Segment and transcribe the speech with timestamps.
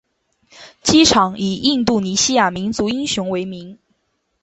[0.81, 3.77] 机场以印度尼西亚民族英雄为名。